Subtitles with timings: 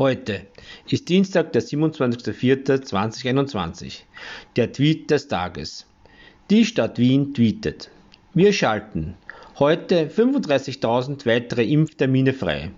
[0.00, 0.40] Heute
[0.88, 3.98] ist Dienstag, der 27.04.2021.
[4.56, 5.84] Der Tweet des Tages.
[6.48, 7.90] Die Stadt Wien tweetet.
[8.32, 9.16] Wir schalten.
[9.58, 12.70] Heute 35.000 weitere Impftermine frei.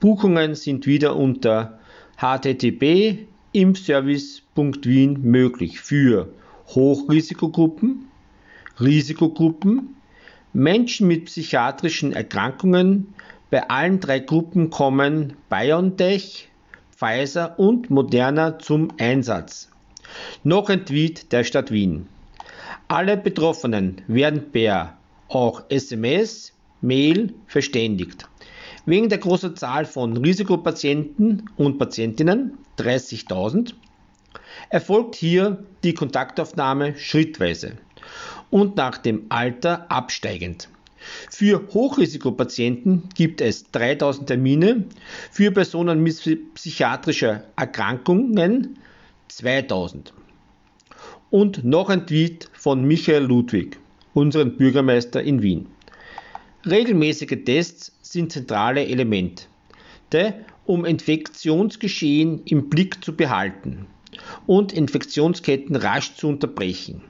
[0.00, 1.78] Buchungen sind wieder unter
[2.16, 6.32] http impfservice.wien möglich für
[6.68, 8.08] Hochrisikogruppen,
[8.80, 9.96] Risikogruppen,
[10.54, 13.12] Menschen mit psychiatrischen Erkrankungen.
[13.50, 16.48] Bei allen drei Gruppen kommen BioNTech,
[16.96, 19.68] Pfizer und Moderna zum Einsatz.
[20.42, 22.08] Noch ein Tweet der Stadt Wien.
[22.88, 24.96] Alle Betroffenen werden per
[25.28, 28.28] auch SMS, Mail verständigt.
[28.86, 33.72] Wegen der großen Zahl von Risikopatienten und Patientinnen, 30.000,
[34.68, 37.78] erfolgt hier die Kontaktaufnahme schrittweise
[38.50, 40.68] und nach dem Alter absteigend.
[41.30, 44.84] Für Hochrisikopatienten gibt es 3000 Termine,
[45.30, 48.78] für Personen mit psychiatrischer Erkrankungen
[49.28, 50.12] 2000.
[51.30, 53.78] Und noch ein Tweet von Michael Ludwig,
[54.12, 55.66] unserem Bürgermeister in Wien.
[56.64, 59.44] Regelmäßige Tests sind zentrale Elemente,
[60.64, 63.86] um Infektionsgeschehen im Blick zu behalten
[64.46, 67.02] und Infektionsketten rasch zu unterbrechen.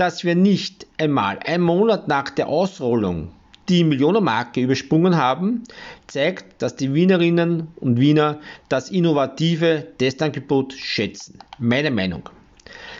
[0.00, 3.32] Dass wir nicht einmal einen Monat nach der Ausrollung
[3.68, 5.64] die Millionenmarke übersprungen haben,
[6.06, 11.40] zeigt, dass die Wienerinnen und Wiener das innovative Testangebot schätzen.
[11.58, 12.30] Meine Meinung.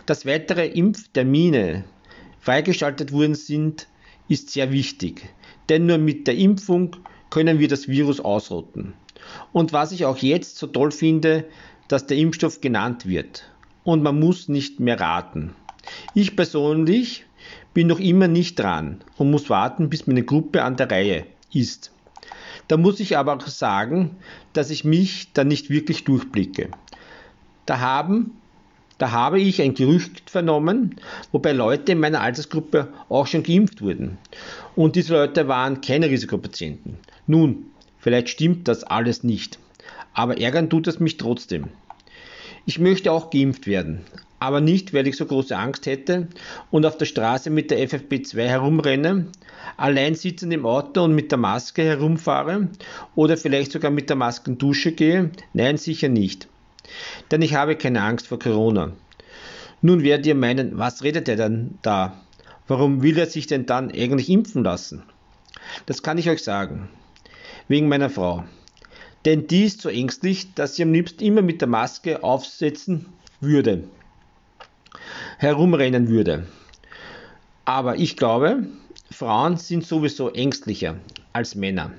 [0.05, 1.85] Dass weitere Impftermine
[2.39, 3.87] freigeschaltet worden sind,
[4.29, 5.27] ist sehr wichtig,
[5.71, 6.97] denn nur mit der Impfung
[7.31, 8.93] können wir das Virus ausrotten.
[9.55, 11.47] Und was ich auch jetzt so toll finde,
[11.89, 13.51] dass der Impfstoff genannt wird
[13.85, 15.55] und man muss nicht mehr raten.
[16.15, 17.25] Ich persönlich
[17.75, 21.93] bin noch immer nicht dran und muss warten, bis meine Gruppe an der Reihe ist.
[22.69, 24.17] Da muss ich aber auch sagen,
[24.53, 26.71] dass ich mich da nicht wirklich durchblicke.
[27.67, 28.41] Da haben
[29.01, 30.97] da habe ich ein Gerücht vernommen,
[31.33, 34.19] wobei Leute in meiner Altersgruppe auch schon geimpft wurden.
[34.77, 36.99] Und diese Leute waren keine Risikopatienten.
[37.27, 37.65] Nun,
[37.99, 39.59] vielleicht stimmt das alles nicht,
[40.13, 41.69] aber ärgern tut es mich trotzdem.
[42.67, 44.03] Ich möchte auch geimpft werden,
[44.41, 46.27] aber nicht, weil ich so große Angst hätte
[46.71, 49.27] und auf der Straße mit der FFP2 herumrenne,
[49.77, 52.69] allein sitzend im Auto und mit der Maske herumfahre
[53.15, 55.31] oder vielleicht sogar mit der Maskendusche gehe.
[55.53, 56.49] Nein, sicher nicht.
[57.31, 58.93] Denn ich habe keine Angst vor Corona.
[59.83, 62.21] Nun werdet ihr meinen, was redet er denn da?
[62.67, 65.03] Warum will er sich denn dann eigentlich impfen lassen?
[65.87, 66.89] Das kann ich euch sagen.
[67.69, 68.45] Wegen meiner Frau.
[69.27, 73.07] Denn die ist so ängstlich, dass sie am liebsten immer mit der Maske aufsetzen
[73.41, 73.85] würde,
[75.39, 76.47] herumrennen würde.
[77.65, 78.65] Aber ich glaube,
[79.11, 80.97] Frauen sind sowieso ängstlicher
[81.33, 81.93] als Männer.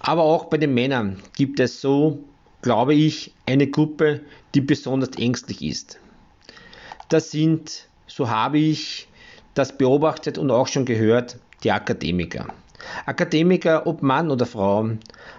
[0.00, 2.24] Aber auch bei den Männern gibt es so,
[2.62, 4.20] glaube ich, eine Gruppe,
[4.54, 5.98] die besonders ängstlich ist.
[7.08, 9.08] Das sind, so habe ich
[9.54, 12.46] das beobachtet und auch schon gehört, die Akademiker.
[13.04, 14.90] Akademiker, ob Mann oder Frau,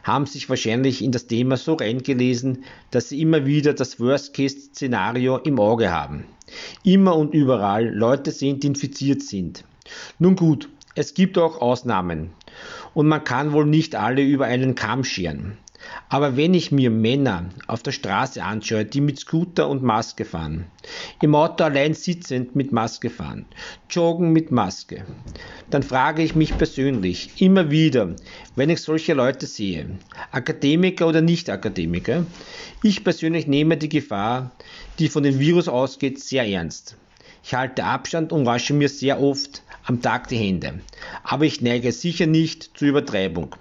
[0.03, 5.59] haben sich wahrscheinlich in das Thema so reingelesen, dass sie immer wieder das Worst-Case-Szenario im
[5.59, 6.25] Auge haben.
[6.84, 9.63] Immer und überall Leute sind, die infiziert sind.
[10.19, 12.31] Nun gut, es gibt auch Ausnahmen
[12.94, 15.57] und man kann wohl nicht alle über einen Kamm scheren.
[16.09, 20.65] Aber wenn ich mir Männer auf der Straße anschaue, die mit Scooter und Maske fahren,
[21.21, 23.45] im Auto allein sitzend mit Maske fahren,
[23.89, 25.05] joggen mit Maske,
[25.69, 28.15] dann frage ich mich persönlich immer wieder,
[28.55, 29.99] wenn ich solche Leute sehe,
[30.31, 32.25] Akademiker oder Nicht-Akademiker,
[32.84, 34.51] ich persönlich nehme die Gefahr,
[34.99, 36.97] die von dem Virus ausgeht, sehr ernst.
[37.43, 40.79] Ich halte Abstand und wasche mir sehr oft am Tag die Hände,
[41.23, 43.55] aber ich neige sicher nicht zur Übertreibung.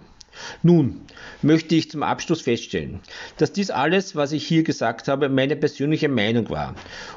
[0.62, 1.02] Nun
[1.42, 3.00] möchte ich zum Abschluss feststellen,
[3.36, 6.74] dass dies alles, was ich hier gesagt habe, meine persönliche Meinung war.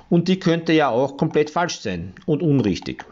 [0.09, 3.05] Und die könnte ja auch komplett falsch sein und unrichtig.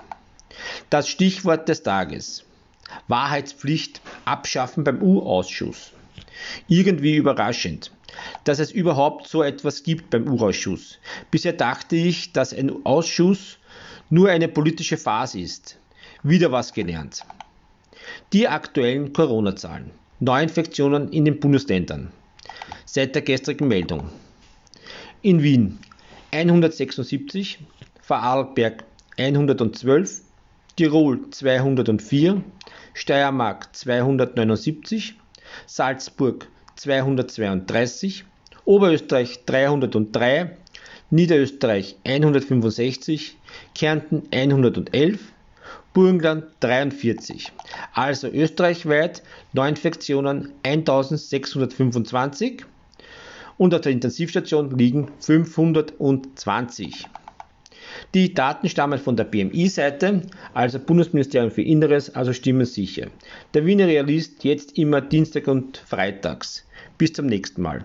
[0.89, 2.43] Das Stichwort des Tages.
[3.07, 5.93] Wahrheitspflicht abschaffen beim U-Ausschuss.
[6.67, 7.91] Irgendwie überraschend,
[8.43, 10.99] dass es überhaupt so etwas gibt beim U-Ausschuss.
[11.29, 13.57] Bisher dachte ich, dass ein Ausschuss
[14.09, 15.77] nur eine politische Phase ist.
[16.23, 17.23] Wieder was gelernt.
[18.33, 19.91] Die aktuellen Corona-Zahlen.
[20.21, 22.11] Neuinfektionen in den Bundesländern.
[22.85, 24.09] seit der gestrigen Meldung.
[25.23, 25.79] In Wien
[26.31, 27.57] 176,
[28.01, 28.83] Vorarlberg
[29.17, 30.21] 112,
[30.75, 32.43] Tirol 204,
[32.93, 35.15] Steiermark 279,
[35.65, 38.25] Salzburg 232,
[38.65, 40.55] Oberösterreich 303,
[41.09, 43.37] Niederösterreich 165,
[43.73, 45.19] Kärnten 111,
[45.93, 47.51] Burgenland 43.
[47.93, 49.21] Also österreichweit
[49.53, 52.65] Neuinfektionen 1625
[53.57, 57.07] und auf der Intensivstation liegen 520.
[58.13, 60.21] Die Daten stammen von der BMI-Seite,
[60.53, 63.07] also Bundesministerium für Inneres, also stimmen sicher.
[63.53, 66.65] Der Wiener Realist jetzt immer Dienstag und Freitags.
[66.97, 67.83] Bis zum nächsten Mal.